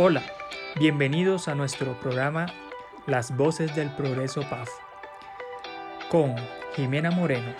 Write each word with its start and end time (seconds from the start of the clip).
Hola, 0.00 0.22
bienvenidos 0.78 1.48
a 1.48 1.56
nuestro 1.56 1.98
programa 1.98 2.46
Las 3.08 3.36
Voces 3.36 3.74
del 3.74 3.90
Progreso 3.96 4.42
PAF 4.48 4.68
con 6.08 6.36
Jimena 6.76 7.10
Moreno, 7.10 7.52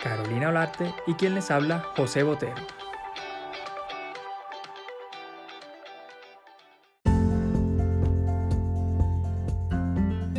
Carolina 0.00 0.50
Olarte 0.50 0.94
y 1.08 1.14
quien 1.14 1.34
les 1.34 1.50
habla 1.50 1.80
José 1.96 2.22
Botero. 2.22 2.54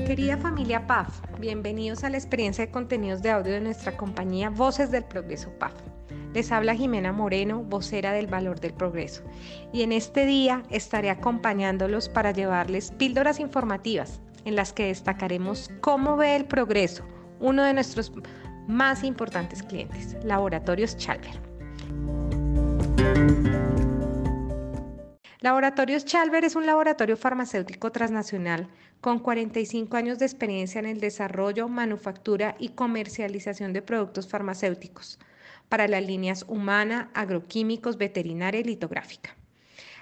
Querida 0.06 0.38
familia 0.38 0.88
PAF, 0.88 1.10
bienvenidos 1.42 2.06
a 2.06 2.10
la 2.10 2.16
experiencia 2.16 2.66
de 2.66 2.72
contenidos 2.72 3.22
de 3.22 3.32
audio 3.32 3.52
de 3.52 3.60
nuestra 3.60 3.98
compañía 3.98 4.50
Voces 4.50 4.92
del 4.92 5.04
Progreso 5.04 5.52
PAF. 5.60 5.74
Les 6.38 6.52
habla 6.52 6.76
Jimena 6.76 7.14
Moreno, 7.14 7.64
vocera 7.64 8.14
del 8.14 8.28
Valor 8.28 8.60
del 8.60 8.72
Progreso, 8.72 9.24
y 9.74 9.82
en 9.82 9.92
este 9.92 10.28
día 10.28 10.62
estaré 10.70 11.10
acompañándolos 11.10 12.10
para 12.10 12.30
llevarles 12.30 12.92
píldoras 12.92 13.40
informativas 13.40 14.22
en 14.46 14.56
las 14.56 14.72
que 14.72 14.86
destacaremos 14.86 15.72
cómo 15.82 16.16
ve 16.16 16.36
el 16.36 16.46
progreso 16.46 17.04
uno 17.40 17.64
de 17.64 17.74
nuestros 17.74 18.12
más 18.68 19.04
importantes 19.04 19.64
clientes, 19.64 20.16
Laboratorios 20.24 20.96
Chalver. 20.96 21.42
Laboratorios 25.42 26.06
Chalver 26.06 26.46
es 26.46 26.56
un 26.56 26.68
laboratorio 26.68 27.18
farmacéutico 27.18 27.92
transnacional 27.92 28.68
con 29.02 29.18
45 29.18 29.98
años 29.98 30.20
de 30.20 30.26
experiencia 30.26 30.78
en 30.78 30.86
el 30.86 31.00
desarrollo, 31.00 31.68
manufactura 31.68 32.56
y 32.60 32.70
comercialización 32.70 33.74
de 33.74 33.82
productos 33.82 34.28
farmacéuticos 34.28 35.18
para 35.70 35.88
las 35.88 36.06
líneas 36.06 36.46
humana, 36.48 37.10
agroquímicos, 37.14 37.98
veterinaria 37.98 38.62
y 38.62 38.64
litográfica. 38.64 39.36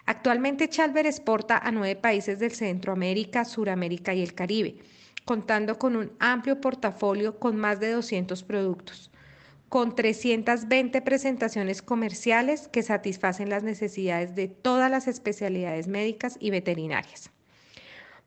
Actualmente 0.05 0.69
Chalver 0.69 1.07
exporta 1.07 1.57
a 1.57 1.71
nueve 1.71 1.95
países 1.95 2.39
del 2.39 2.51
Centroamérica, 2.51 3.43
Suramérica 3.43 4.13
y 4.13 4.21
el 4.21 4.35
Caribe, 4.35 4.77
contando 5.25 5.79
con 5.79 5.95
un 5.95 6.11
amplio 6.19 6.61
portafolio 6.61 7.39
con 7.39 7.57
más 7.57 7.79
de 7.79 7.91
200 7.91 8.43
productos, 8.43 9.09
con 9.67 9.95
320 9.95 11.01
presentaciones 11.01 11.81
comerciales 11.81 12.67
que 12.67 12.83
satisfacen 12.83 13.49
las 13.49 13.63
necesidades 13.63 14.35
de 14.35 14.47
todas 14.47 14.91
las 14.91 15.07
especialidades 15.07 15.87
médicas 15.87 16.37
y 16.39 16.51
veterinarias. 16.51 17.31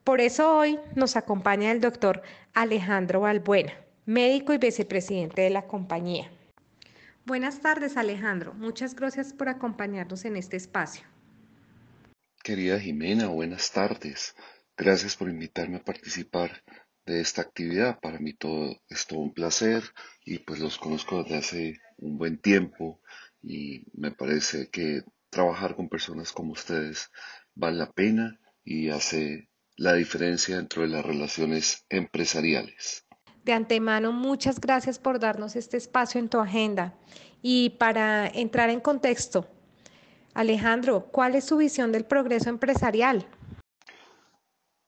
Por 0.03 0.21
eso 0.21 0.57
hoy 0.57 0.81
nos 0.97 1.17
acompaña 1.17 1.71
el 1.71 1.81
doctor 1.81 2.23
Alejandro 2.55 3.21
Balbuena, 3.21 3.75
médico 4.05 4.53
y 4.53 4.59
vicepresidente 4.59 5.43
de 5.43 5.51
la 5.51 5.67
compañía. 5.67 6.31
Buenas 7.29 7.61
tardes, 7.61 7.99
Alejandro. 7.99 8.55
Muchas 8.55 8.95
gracias 8.95 9.35
por 9.35 9.51
acompañarnos 9.51 10.25
en 10.25 10.39
este 10.39 10.57
espacio. 10.57 11.07
Querida 12.43 12.81
Jimena, 12.81 13.27
buenas 13.27 13.71
tardes. 13.71 14.35
Gracias 14.79 15.15
por 15.15 15.29
invitarme 15.29 15.77
a 15.77 15.85
participar 15.85 16.65
de 17.05 17.21
esta 17.21 17.43
actividad. 17.43 18.01
Para 18.01 18.19
mí 18.19 18.33
todo 18.33 18.81
es 18.89 19.07
todo 19.07 19.19
un 19.19 19.35
placer 19.35 19.83
y 20.25 20.39
pues 20.39 20.61
los 20.61 20.79
conozco 20.79 21.23
desde 21.23 21.37
hace 21.37 21.81
un 21.99 22.17
buen 22.17 22.39
tiempo 22.39 23.03
y 23.43 23.85
me 23.93 24.11
parece 24.11 24.71
que 24.71 25.03
trabajar 25.29 25.77
con 25.77 25.91
personas 25.91 26.33
como 26.33 26.53
ustedes 26.53 27.11
vale 27.55 27.77
la 27.77 27.93
pena 27.93 28.41
y 28.65 28.89
hace 28.89 29.51
la 29.77 29.93
diferencia 29.93 30.57
dentro 30.57 30.81
de 30.81 30.89
las 30.89 31.05
relaciones 31.05 31.85
empresariales. 31.91 33.05
De 33.49 33.55
antemano, 33.55 34.13
muchas 34.13 34.61
gracias 34.61 34.99
por 34.99 35.19
darnos 35.19 35.57
este 35.57 35.79
espacio 35.79 36.21
en 36.21 36.29
tu 36.29 36.39
agenda. 36.39 36.93
Y 37.41 37.71
para 37.79 38.29
entrar 38.29 38.69
en 38.69 38.79
contexto, 38.79 39.49
Alejandro, 40.35 41.07
¿cuál 41.11 41.35
es 41.35 41.45
su 41.45 41.57
visión 41.57 41.91
del 41.91 42.05
progreso 42.05 42.51
empresarial? 42.51 43.27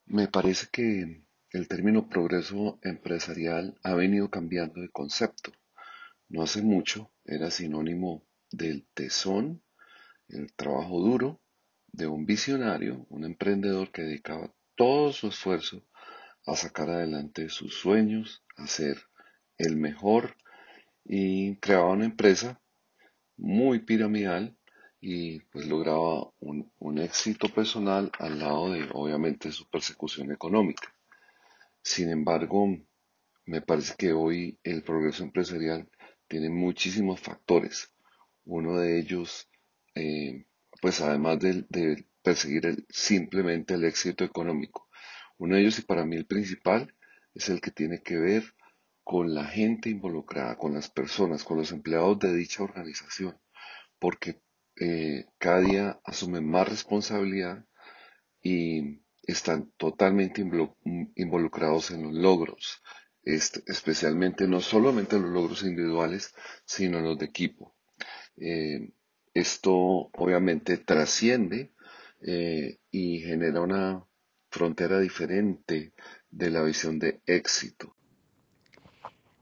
Me 0.04 0.28
parece 0.28 0.66
que 0.70 1.24
el 1.52 1.68
término 1.68 2.10
progreso 2.10 2.78
empresarial 2.82 3.78
ha 3.82 3.94
venido 3.94 4.28
cambiando 4.28 4.82
de 4.82 4.90
concepto. 4.90 5.52
No 6.28 6.42
hace 6.42 6.60
mucho 6.60 7.10
era 7.24 7.50
sinónimo 7.50 8.26
del 8.52 8.86
tesón, 8.92 9.62
el 10.28 10.52
trabajo 10.52 11.00
duro 11.00 11.40
de 11.86 12.08
un 12.08 12.26
visionario, 12.26 13.06
un 13.08 13.24
emprendedor 13.24 13.90
que 13.90 14.02
dedicaba 14.02 14.52
todo 14.76 15.14
su 15.14 15.28
esfuerzo 15.28 15.82
a 16.46 16.56
sacar 16.56 16.90
adelante 16.90 17.48
sus 17.48 17.74
sueños, 17.74 18.42
a 18.56 18.66
ser 18.66 18.96
el 19.58 19.76
mejor 19.76 20.36
y 21.04 21.56
creaba 21.56 21.90
una 21.90 22.06
empresa 22.06 22.60
muy 23.36 23.80
piramidal 23.80 24.56
y 25.00 25.40
pues 25.40 25.66
lograba 25.66 26.30
un, 26.40 26.70
un, 26.78 26.98
éxito 26.98 27.48
personal 27.48 28.12
al 28.18 28.38
lado 28.38 28.72
de 28.72 28.88
obviamente 28.92 29.50
su 29.50 29.68
persecución 29.68 30.30
económica. 30.30 30.94
Sin 31.82 32.10
embargo, 32.10 32.68
me 33.46 33.62
parece 33.62 33.94
que 33.96 34.12
hoy 34.12 34.58
el 34.62 34.82
progreso 34.82 35.24
empresarial 35.24 35.88
tiene 36.28 36.50
muchísimos 36.50 37.20
factores. 37.20 37.92
Uno 38.44 38.78
de 38.78 39.00
ellos, 39.00 39.48
eh, 39.94 40.44
pues 40.80 41.00
además 41.00 41.40
de, 41.40 42.06
perseguir 42.22 42.86
simplemente 42.90 43.74
el 43.74 43.84
éxito 43.84 44.24
económico, 44.24 44.89
uno 45.40 45.56
de 45.56 45.62
ellos 45.62 45.78
y 45.78 45.82
para 45.82 46.04
mí 46.04 46.16
el 46.16 46.26
principal 46.26 46.94
es 47.34 47.48
el 47.48 47.62
que 47.62 47.70
tiene 47.70 48.02
que 48.02 48.18
ver 48.18 48.44
con 49.02 49.34
la 49.34 49.46
gente 49.46 49.88
involucrada, 49.88 50.58
con 50.58 50.74
las 50.74 50.90
personas, 50.90 51.44
con 51.44 51.56
los 51.56 51.72
empleados 51.72 52.18
de 52.18 52.34
dicha 52.34 52.62
organización, 52.62 53.40
porque 53.98 54.42
eh, 54.78 55.24
cada 55.38 55.60
día 55.60 56.00
asumen 56.04 56.46
más 56.46 56.68
responsabilidad 56.68 57.64
y 58.42 59.00
están 59.22 59.72
totalmente 59.78 60.44
involucrados 61.14 61.90
en 61.90 62.02
los 62.02 62.12
logros, 62.12 62.82
especialmente 63.22 64.46
no 64.46 64.60
solamente 64.60 65.16
en 65.16 65.22
los 65.22 65.30
logros 65.32 65.62
individuales, 65.62 66.34
sino 66.66 67.00
los 67.00 67.18
de 67.18 67.24
equipo. 67.24 67.74
Eh, 68.36 68.92
esto 69.32 69.74
obviamente 69.74 70.76
trasciende 70.76 71.72
eh, 72.20 72.78
y 72.90 73.20
genera 73.20 73.62
una 73.62 74.04
frontera 74.50 74.98
diferente 74.98 75.92
de 76.30 76.50
la 76.50 76.62
visión 76.62 76.98
de 76.98 77.20
éxito. 77.26 77.94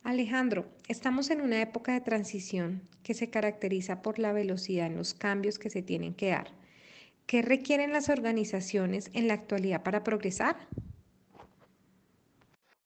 Alejandro, 0.05 0.71
estamos 0.89 1.31
en 1.31 1.41
una 1.41 1.61
época 1.61 1.93
de 1.93 2.01
transición 2.01 2.89
que 3.03 3.15
se 3.15 3.31
caracteriza 3.31 4.01
por 4.01 4.19
la 4.19 4.33
velocidad 4.33 4.87
en 4.87 4.97
los 4.97 5.15
cambios 5.15 5.59
que 5.59 5.71
se 5.71 5.83
tienen 5.83 6.15
que 6.15 6.31
dar. 6.31 6.49
¿Qué 7.27 7.43
requieren 7.43 7.93
las 7.93 8.09
organizaciones 8.09 9.11
en 9.13 9.29
la 9.29 9.35
actualidad 9.35 9.83
para 9.83 10.03
progresar? 10.05 10.57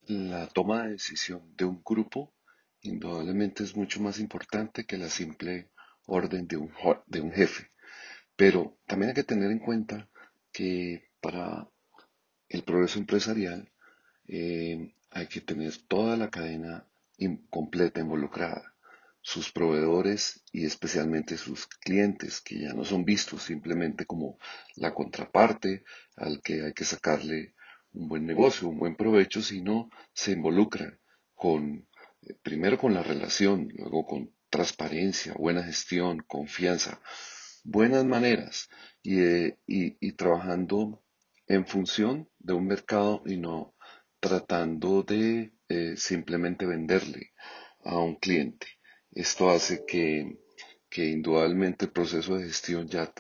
La 0.06 0.48
toma 0.48 0.82
de 0.82 0.92
decisión 0.92 1.54
de 1.56 1.64
un 1.64 1.80
grupo 1.84 2.34
indudablemente 2.80 3.62
es 3.62 3.76
mucho 3.76 4.00
más 4.02 4.18
importante 4.18 4.84
que 4.84 4.98
la 4.98 5.08
simple 5.08 5.70
orden 6.06 6.48
de 6.48 6.56
un, 6.56 6.72
de 7.06 7.20
un 7.20 7.30
jefe. 7.30 7.70
Pero 8.34 8.78
también 8.86 9.10
hay 9.10 9.14
que 9.14 9.22
tener 9.22 9.50
en 9.52 9.60
cuenta 9.60 10.08
que 10.50 11.08
para 11.20 11.70
el 12.52 12.64
progreso 12.64 12.98
empresarial 12.98 13.72
eh, 14.28 14.94
hay 15.10 15.26
que 15.26 15.40
tener 15.40 15.74
toda 15.88 16.16
la 16.16 16.30
cadena 16.30 16.86
completa 17.50 18.00
involucrada, 18.00 18.74
sus 19.20 19.52
proveedores 19.52 20.42
y 20.52 20.66
especialmente 20.66 21.38
sus 21.38 21.66
clientes, 21.66 22.40
que 22.40 22.60
ya 22.60 22.74
no 22.74 22.84
son 22.84 23.04
vistos 23.04 23.44
simplemente 23.44 24.04
como 24.04 24.38
la 24.74 24.92
contraparte 24.92 25.84
al 26.16 26.42
que 26.42 26.62
hay 26.62 26.72
que 26.74 26.84
sacarle 26.84 27.54
un 27.92 28.08
buen 28.08 28.26
negocio, 28.26 28.68
un 28.68 28.78
buen 28.78 28.96
provecho, 28.96 29.40
sino 29.40 29.88
se 30.12 30.32
involucran 30.32 30.98
con, 31.34 31.88
eh, 32.22 32.34
primero 32.42 32.76
con 32.76 32.92
la 32.92 33.02
relación, 33.02 33.68
luego 33.74 34.04
con 34.04 34.34
transparencia, 34.50 35.32
buena 35.34 35.62
gestión, 35.62 36.22
confianza, 36.26 37.00
buenas 37.64 38.04
maneras 38.04 38.68
y, 39.02 39.20
eh, 39.20 39.58
y 39.66 40.12
trabajando 40.12 41.02
en 41.46 41.66
función 41.66 42.28
de 42.38 42.52
un 42.54 42.66
mercado 42.66 43.22
y 43.26 43.36
no 43.36 43.74
tratando 44.20 45.02
de 45.02 45.52
eh, 45.68 45.94
simplemente 45.96 46.66
venderle 46.66 47.32
a 47.84 47.98
un 47.98 48.16
cliente. 48.16 48.66
Esto 49.10 49.50
hace 49.50 49.84
que, 49.86 50.38
que 50.88 51.06
indudablemente 51.06 51.86
el 51.86 51.92
proceso 51.92 52.36
de 52.36 52.44
gestión 52.44 52.86
ya 52.88 53.12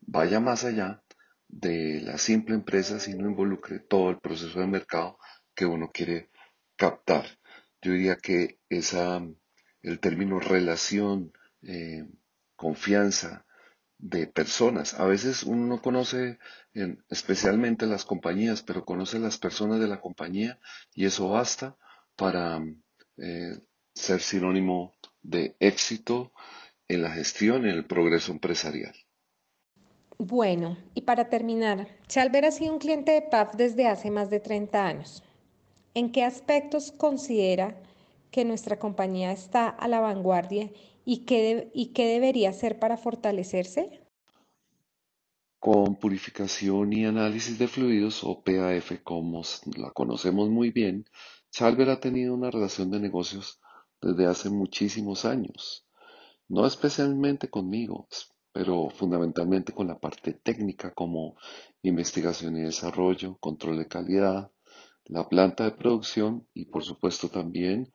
vaya 0.00 0.40
más 0.40 0.64
allá 0.64 1.02
de 1.48 2.00
la 2.02 2.18
simple 2.18 2.54
empresa, 2.54 3.00
sino 3.00 3.28
involucre 3.28 3.78
todo 3.78 4.10
el 4.10 4.18
proceso 4.18 4.60
de 4.60 4.66
mercado 4.66 5.18
que 5.54 5.64
uno 5.66 5.90
quiere 5.92 6.30
captar. 6.76 7.24
Yo 7.80 7.92
diría 7.92 8.16
que 8.16 8.58
esa, 8.68 9.22
el 9.82 10.00
término 10.00 10.40
relación, 10.40 11.32
eh, 11.62 12.04
confianza, 12.56 13.46
de 13.98 14.26
personas. 14.26 14.94
A 14.94 15.04
veces 15.04 15.42
uno 15.42 15.66
no 15.66 15.82
conoce 15.82 16.38
especialmente 17.08 17.86
las 17.86 18.04
compañías, 18.04 18.62
pero 18.62 18.84
conoce 18.84 19.18
las 19.18 19.38
personas 19.38 19.80
de 19.80 19.88
la 19.88 20.00
compañía 20.00 20.58
y 20.94 21.06
eso 21.06 21.28
basta 21.28 21.76
para 22.16 22.64
eh, 23.16 23.60
ser 23.94 24.20
sinónimo 24.20 24.94
de 25.22 25.56
éxito 25.58 26.32
en 26.86 27.02
la 27.02 27.10
gestión, 27.10 27.66
en 27.66 27.76
el 27.76 27.84
progreso 27.84 28.32
empresarial. 28.32 28.94
Bueno, 30.16 30.76
y 30.94 31.02
para 31.02 31.28
terminar, 31.28 31.86
Chalver 32.08 32.46
ha 32.46 32.50
sido 32.50 32.72
un 32.72 32.78
cliente 32.78 33.12
de 33.12 33.22
PAF 33.22 33.54
desde 33.54 33.86
hace 33.86 34.10
más 34.10 34.30
de 34.30 34.40
30 34.40 34.86
años. 34.86 35.22
¿En 35.94 36.10
qué 36.10 36.24
aspectos 36.24 36.92
considera 36.92 37.76
que 38.30 38.44
nuestra 38.44 38.78
compañía 38.78 39.32
está 39.32 39.68
a 39.68 39.88
la 39.88 40.00
vanguardia 40.00 40.70
y 41.04 41.24
qué, 41.24 41.70
y 41.74 41.92
qué 41.92 42.06
debería 42.06 42.50
hacer 42.50 42.78
para 42.78 42.96
fortalecerse? 42.96 44.06
Con 45.58 45.96
purificación 45.96 46.92
y 46.92 47.04
análisis 47.04 47.58
de 47.58 47.66
fluidos 47.66 48.22
o 48.22 48.42
PAF, 48.42 49.02
como 49.02 49.42
la 49.76 49.90
conocemos 49.90 50.50
muy 50.50 50.70
bien, 50.70 51.04
Chalver 51.50 51.90
ha 51.90 52.00
tenido 52.00 52.34
una 52.34 52.50
relación 52.50 52.90
de 52.90 53.00
negocios 53.00 53.60
desde 54.00 54.26
hace 54.26 54.50
muchísimos 54.50 55.24
años. 55.24 55.86
No 56.48 56.66
especialmente 56.66 57.48
conmigo, 57.48 58.06
pero 58.52 58.88
fundamentalmente 58.90 59.72
con 59.72 59.88
la 59.88 59.98
parte 59.98 60.32
técnica 60.32 60.92
como 60.94 61.36
investigación 61.82 62.56
y 62.56 62.62
desarrollo, 62.62 63.36
control 63.38 63.78
de 63.78 63.88
calidad, 63.88 64.52
la 65.04 65.28
planta 65.28 65.64
de 65.64 65.72
producción 65.72 66.46
y 66.54 66.66
por 66.66 66.84
supuesto 66.84 67.28
también 67.28 67.92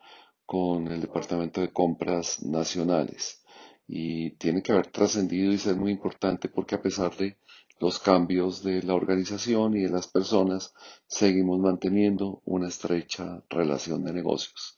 con 0.53 0.87
el 0.87 1.01
departamento 1.01 1.61
de 1.61 1.73
compras 1.73 2.43
nacionales. 2.43 3.43
Y 3.87 4.35
tiene 4.37 4.61
que 4.61 4.71
haber 4.71 4.85
trascendido 4.85 5.51
y 5.51 5.57
ser 5.57 5.75
muy 5.75 5.91
importante 5.91 6.47
porque 6.47 6.75
a 6.75 6.81
pesar 6.83 7.17
de 7.17 7.39
los 7.79 7.97
cambios 7.97 8.61
de 8.63 8.83
la 8.83 8.93
organización 8.93 9.75
y 9.75 9.81
de 9.81 9.89
las 9.89 10.07
personas, 10.07 10.75
seguimos 11.07 11.59
manteniendo 11.59 12.43
una 12.45 12.67
estrecha 12.67 13.43
relación 13.49 14.03
de 14.03 14.13
negocios. 14.13 14.77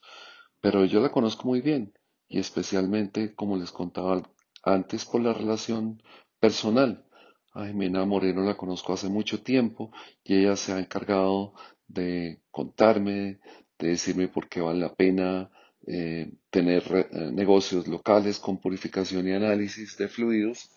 Pero 0.61 0.85
yo 0.85 1.01
la 1.01 1.11
conozco 1.11 1.45
muy 1.45 1.59
bien 1.59 1.91
y 2.29 2.39
especialmente, 2.39 3.35
como 3.35 3.57
les 3.57 3.73
contaba 3.73 4.23
antes 4.63 5.03
por 5.03 5.19
la 5.19 5.33
relación 5.33 6.01
personal. 6.39 7.05
A 7.53 7.65
Jimena 7.65 8.05
Moreno 8.05 8.43
la 8.43 8.55
conozco 8.55 8.93
hace 8.93 9.09
mucho 9.09 9.43
tiempo 9.43 9.91
y 10.23 10.37
ella 10.37 10.55
se 10.55 10.71
ha 10.71 10.79
encargado 10.79 11.53
de 11.85 12.39
contarme, 12.49 13.41
de 13.77 13.89
decirme 13.89 14.29
por 14.29 14.47
qué 14.47 14.61
vale 14.61 14.79
la 14.79 14.95
pena 14.95 15.51
eh, 15.87 16.31
tener 16.49 16.83
eh, 17.11 17.31
negocios 17.31 17.87
locales 17.87 18.39
con 18.39 18.59
purificación 18.59 19.27
y 19.27 19.33
análisis 19.33 19.97
de 19.97 20.07
fluidos 20.07 20.71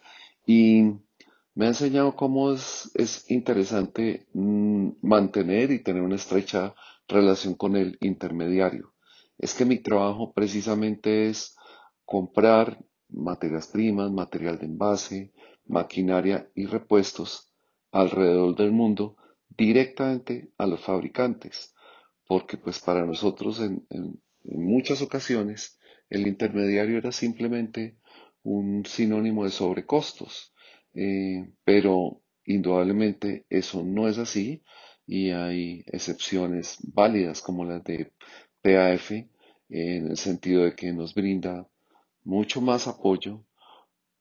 y 0.47 0.83
me 1.55 1.65
ha 1.65 1.69
enseñado 1.69 2.15
cómo 2.15 2.53
es, 2.53 2.91
es 2.95 3.31
interesante 3.31 4.27
mm, 4.33 4.91
mantener 5.03 5.71
y 5.71 5.83
tener 5.83 6.03
una 6.03 6.17
estrecha 6.17 6.75
relación 7.09 7.55
con 7.55 7.75
el 7.77 7.97
intermediario. 8.01 8.95
Es 9.39 9.55
que 9.55 9.65
mi 9.65 9.79
trabajo 9.79 10.33
precisamente 10.33 11.29
es 11.29 11.57
comprar 12.05 12.79
materias 13.09 13.69
primas, 13.69 14.11
material 14.11 14.59
de 14.59 14.67
envase, 14.67 15.33
maquinaria 15.67 16.51
y 16.55 16.67
repuestos 16.67 17.53
alrededor 17.93 18.55
del 18.57 18.73
mundo 18.73 19.17
directamente 19.49 20.53
a 20.59 20.67
los 20.67 20.81
fabricantes, 20.81 21.75
porque 22.27 22.57
pues 22.57 22.79
para 22.81 23.05
nosotros 23.05 23.61
en, 23.61 23.87
muchas 24.45 25.03
ocasiones 25.03 25.79
el 26.11 26.27
intermediario 26.27 26.99
era 26.99 27.13
simplemente 27.13 27.99
un 28.43 28.85
sinónimo 28.87 29.45
de 29.45 29.51
sobrecostos, 29.51 30.55
eh, 30.95 31.53
pero 31.65 32.23
indudablemente 32.45 33.45
eso 33.51 33.83
no 33.85 34.09
es 34.09 34.19
así 34.19 34.63
y 35.07 35.31
hay 35.31 35.85
excepciones 35.87 36.79
válidas 36.83 37.43
como 37.43 37.65
las 37.65 37.85
de 37.85 38.13
PAF 38.63 39.11
en 39.69 40.09
el 40.09 40.17
sentido 40.17 40.65
de 40.65 40.75
que 40.75 40.93
nos 40.93 41.15
brinda 41.15 41.69
mucho 42.25 42.61
más 42.61 42.87
apoyo, 42.89 43.45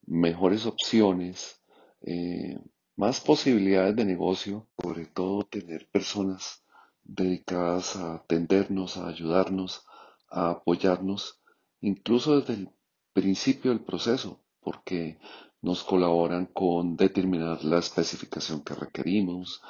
mejores 0.05 0.65
opciones, 0.65 1.61
eh, 2.01 2.57
más 2.95 3.21
posibilidades 3.21 3.95
de 3.95 4.05
negocio, 4.05 4.67
sobre 4.81 5.05
todo 5.05 5.43
tener 5.43 5.87
personas 5.89 6.63
dedicadas 7.03 7.95
a 7.95 8.15
atendernos, 8.15 8.97
a 8.97 9.07
ayudarnos, 9.07 9.86
a 10.29 10.51
apoyarnos, 10.51 11.41
incluso 11.81 12.39
desde 12.39 12.53
el 12.53 12.69
principio 13.13 13.71
del 13.71 13.81
proceso, 13.81 14.41
porque 14.59 15.19
nos 15.61 15.83
colaboran 15.83 16.45
con 16.47 16.95
determinar 16.95 17.63
la 17.63 17.79
especificación 17.79 18.63
que 18.63 18.75
requerimos, 18.75 19.61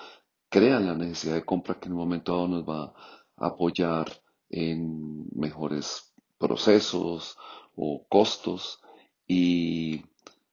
crean 0.50 0.86
la 0.86 0.95
necesidad 0.95 1.36
de 1.36 1.45
compra 1.45 1.80
que 1.80 1.88
en 1.88 1.94
un 1.94 2.00
momento 2.00 2.33
dado 2.33 2.48
nos 2.48 2.63
va 2.68 2.94
a 3.38 3.48
apoyar 3.48 4.07
en 4.50 5.27
mejores 5.36 6.13
procesos 6.38 7.38
o 7.75 8.06
costos 8.07 8.81
y 9.27 10.03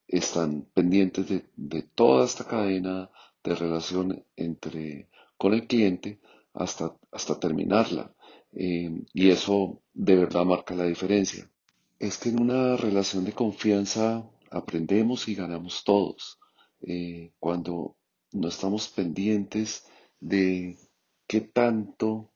están 0.07 0.69
pendientes 0.75 1.27
de, 1.55 1.83
toda 1.83 2.25
esta 2.25 2.45
cadena 2.45 3.11
de 3.43 3.55
relación 3.55 4.25
entre 4.37 5.09
con 5.37 5.55
el 5.55 5.67
cliente 5.67 6.21
hasta, 6.53 6.97
hasta 7.11 7.39
terminarla. 7.39 8.15
Eh, 8.53 9.05
y 9.13 9.31
eso 9.31 9.83
de 9.95 10.17
verdad 10.17 10.45
marca 10.45 10.75
la 10.75 10.85
diferencia. 10.87 11.49
Es 11.99 12.19
que 12.19 12.29
en 12.29 12.43
una 12.43 12.77
relación 12.77 13.25
de 13.25 13.33
confianza 13.33 14.29
aprendemos 14.51 15.29
y 15.29 15.35
ganamos 15.35 15.85
todos. 15.85 16.39
Eh, 16.83 17.33
cuando 17.39 17.97
no 18.33 18.49
estamos 18.49 18.89
pendientes 18.89 19.87
de 20.21 20.77
qué 21.27 21.41
tanto 21.41 22.33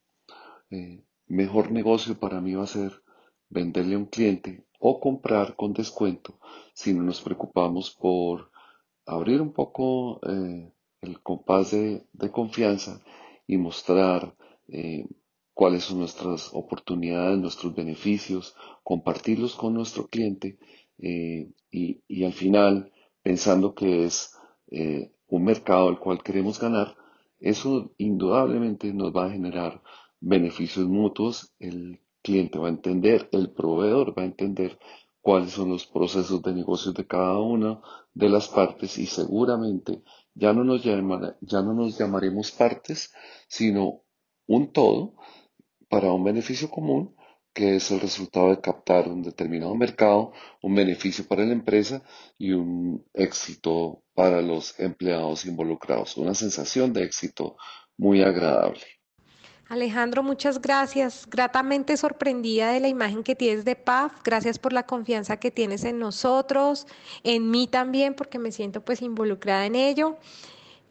eh, 0.70 1.04
mejor 1.26 1.70
negocio 1.72 2.18
para 2.18 2.40
mí 2.40 2.54
va 2.54 2.64
a 2.64 2.68
ser 2.68 3.02
venderle 3.50 3.96
a 3.96 3.98
un 3.98 4.06
cliente 4.06 4.64
o 4.78 5.00
comprar 5.00 5.56
con 5.56 5.72
descuento 5.72 6.38
si 6.72 6.94
no 6.94 7.02
nos 7.02 7.20
preocupamos 7.20 7.90
por 7.90 8.50
abrir 9.04 9.42
un 9.42 9.52
poco 9.52 10.20
eh, 10.26 10.72
el 11.00 11.20
compás 11.22 11.72
de, 11.72 12.06
confianza 12.30 13.02
y 13.46 13.56
mostrar 13.56 14.34
cuáles 15.58 15.82
son 15.82 15.98
nuestras 15.98 16.50
oportunidades, 16.52 17.36
nuestros 17.36 17.74
beneficios, 17.74 18.54
compartirlos 18.84 19.56
con 19.56 19.74
nuestro 19.74 20.06
cliente 20.06 20.56
eh, 20.98 21.50
y, 21.68 22.24
al 22.24 22.32
final, 22.32 22.92
pensando 23.24 23.74
que 23.74 24.04
es 24.04 24.36
un 25.26 25.42
mercado 25.42 25.88
al 25.88 25.98
cual 25.98 26.22
queremos 26.22 26.60
ganar, 26.60 26.96
eso 27.40 27.92
indudablemente 27.98 28.94
nos 28.94 29.12
va 29.12 29.26
a 29.26 29.30
generar 29.32 29.82
beneficios 30.20 30.86
mutuos. 30.86 31.52
El 31.58 32.02
cliente 32.22 32.60
va 32.60 32.68
a 32.68 32.76
entender, 32.78 33.28
el 33.32 33.50
proveedor 33.50 34.16
va 34.16 34.22
a 34.22 34.26
entender 34.26 34.78
cuáles 35.20 35.50
son 35.50 35.70
los 35.70 35.86
procesos 35.86 36.40
de 36.40 36.52
negocios 36.52 36.94
de 36.94 37.04
cada 37.04 37.36
una 37.40 37.80
de 38.14 38.28
las 38.28 38.46
partes 38.46 38.96
y 38.96 39.06
seguramente 39.06 40.04
ya 40.34 40.52
no 40.52 40.62
nos, 40.62 40.84
ya 40.84 41.62
no 41.62 41.74
nos 41.74 41.98
llamaremos 41.98 42.52
partes, 42.52 43.12
sino 43.48 44.02
un 44.46 44.72
todo 44.72 45.14
para 45.88 46.12
un 46.12 46.24
beneficio 46.24 46.70
común 46.70 47.14
que 47.58 47.74
es 47.74 47.90
el 47.90 47.98
resultado 47.98 48.50
de 48.50 48.60
captar 48.60 49.08
un 49.08 49.20
determinado 49.20 49.74
mercado, 49.74 50.32
un 50.62 50.76
beneficio 50.76 51.26
para 51.26 51.44
la 51.44 51.52
empresa 51.52 52.02
y 52.38 52.52
un 52.52 53.04
éxito 53.14 54.04
para 54.14 54.40
los 54.42 54.78
empleados 54.78 55.44
involucrados, 55.44 56.16
una 56.16 56.34
sensación 56.34 56.92
de 56.92 57.02
éxito 57.02 57.56
muy 57.96 58.22
agradable. 58.22 58.82
Alejandro, 59.68 60.22
muchas 60.22 60.62
gracias. 60.62 61.26
Gratamente 61.28 61.96
sorprendida 61.96 62.70
de 62.70 62.80
la 62.80 62.88
imagen 62.88 63.24
que 63.24 63.34
tienes 63.34 63.64
de 63.64 63.76
PAF. 63.76 64.12
Gracias 64.24 64.58
por 64.58 64.72
la 64.72 64.86
confianza 64.86 65.38
que 65.38 65.50
tienes 65.50 65.84
en 65.84 65.98
nosotros, 65.98 66.86
en 67.22 67.50
mí 67.50 67.66
también, 67.66 68.14
porque 68.14 68.38
me 68.38 68.52
siento 68.52 68.82
pues 68.82 69.02
involucrada 69.02 69.66
en 69.66 69.74
ello. 69.74 70.16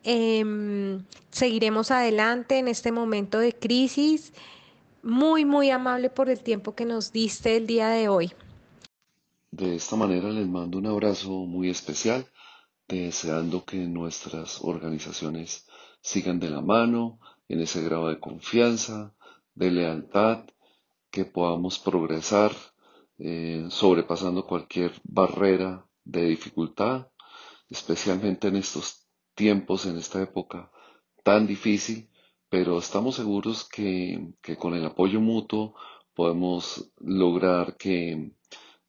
Em, 0.03 1.03
seguiremos 1.31 1.89
adelante 1.91 2.59
en 2.59 2.67
este 2.67 2.91
momento 2.91 3.39
de 3.39 3.53
crisis. 3.53 4.31
Muy, 5.07 5.45
muy 5.45 5.69
amable 5.69 6.09
por 6.09 6.29
el 6.29 6.41
tiempo 6.41 6.75
que 6.75 6.83
nos 6.83 7.13
diste 7.13 7.55
el 7.55 7.65
día 7.65 7.87
de 7.87 8.09
hoy. 8.09 8.33
De 9.51 9.77
esta 9.77 9.95
manera 9.95 10.27
les 10.27 10.45
mando 10.45 10.77
un 10.79 10.85
abrazo 10.85 11.29
muy 11.29 11.69
especial, 11.69 12.27
deseando 12.89 13.63
que 13.63 13.77
nuestras 13.77 14.59
organizaciones 14.61 15.65
sigan 16.01 16.41
de 16.41 16.49
la 16.49 16.59
mano 16.59 17.21
en 17.47 17.61
ese 17.61 17.81
grado 17.85 18.09
de 18.09 18.19
confianza, 18.19 19.13
de 19.55 19.71
lealtad, 19.71 20.43
que 21.09 21.23
podamos 21.23 21.79
progresar 21.79 22.51
eh, 23.17 23.65
sobrepasando 23.69 24.45
cualquier 24.45 24.91
barrera 25.05 25.85
de 26.03 26.25
dificultad, 26.25 27.07
especialmente 27.69 28.49
en 28.49 28.57
estos 28.57 29.07
tiempos, 29.35 29.85
en 29.85 29.99
esta 29.99 30.21
época 30.21 30.69
tan 31.23 31.47
difícil, 31.47 32.09
pero 32.49 32.77
estamos 32.79 33.15
seguros 33.15 33.67
que, 33.67 34.33
con 34.57 34.73
el 34.75 34.85
apoyo 34.85 35.19
mutuo 35.19 35.75
podemos 36.13 36.91
lograr 36.99 37.77
que, 37.77 38.31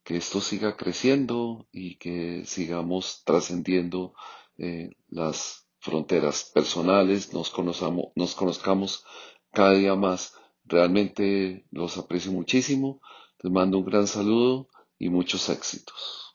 esto 0.05 0.41
siga 0.41 0.75
creciendo 0.75 1.67
y 1.71 1.97
que 1.97 2.43
sigamos 2.47 3.23
trascendiendo 3.27 4.15
eh, 4.57 4.93
las 5.11 5.69
fronteras 5.81 6.51
personales, 6.55 7.35
nos, 7.35 7.51
conozcamos, 7.51 8.07
nos 8.15 8.35
conozcamos 8.35 9.05
cada 9.53 9.75
día 9.75 9.95
más. 9.97 10.35
Realmente 10.65 11.67
los 11.71 11.99
aprecio 11.99 12.33
muchísimo. 12.33 13.03
Les 13.43 13.53
mando 13.53 13.77
un 13.77 13.85
gran 13.85 14.07
saludo 14.07 14.69
y 14.99 15.11
muchos 15.11 15.51
éxitos. 15.51 16.28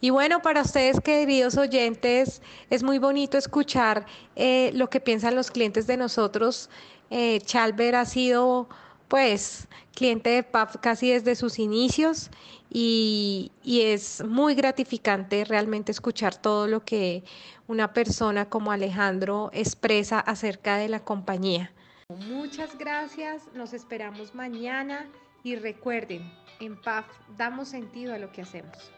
Y 0.00 0.10
bueno, 0.10 0.40
para 0.42 0.62
ustedes, 0.62 1.00
queridos 1.00 1.56
oyentes, 1.56 2.42
es 2.70 2.82
muy 2.82 2.98
bonito 2.98 3.38
escuchar 3.38 4.06
eh, 4.36 4.70
lo 4.74 4.88
que 4.90 5.00
piensan 5.00 5.34
los 5.34 5.50
clientes 5.50 5.86
de 5.86 5.96
nosotros. 5.96 6.70
Eh, 7.10 7.40
Chalber 7.40 7.96
ha 7.96 8.04
sido, 8.04 8.68
pues, 9.08 9.68
cliente 9.94 10.30
de 10.30 10.42
PAF 10.42 10.76
casi 10.80 11.10
desde 11.10 11.34
sus 11.34 11.58
inicios 11.58 12.30
y, 12.70 13.50
y 13.64 13.80
es 13.82 14.22
muy 14.24 14.54
gratificante 14.54 15.44
realmente 15.44 15.90
escuchar 15.90 16.36
todo 16.36 16.66
lo 16.66 16.84
que 16.84 17.24
una 17.66 17.92
persona 17.92 18.48
como 18.48 18.70
Alejandro 18.70 19.50
expresa 19.52 20.20
acerca 20.20 20.76
de 20.76 20.88
la 20.88 21.00
compañía. 21.00 21.72
Muchas 22.08 22.78
gracias, 22.78 23.42
nos 23.54 23.72
esperamos 23.74 24.34
mañana 24.34 25.06
y 25.42 25.56
recuerden, 25.56 26.32
en 26.60 26.80
PAF 26.80 27.06
damos 27.36 27.68
sentido 27.68 28.14
a 28.14 28.18
lo 28.18 28.32
que 28.32 28.42
hacemos. 28.42 28.90